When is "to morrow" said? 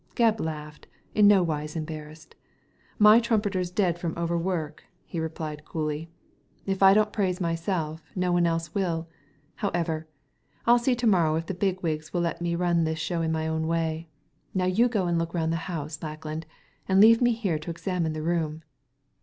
10.95-11.35